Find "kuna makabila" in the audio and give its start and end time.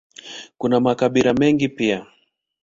0.57-1.33